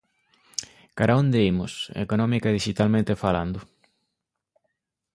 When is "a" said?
1.15-1.19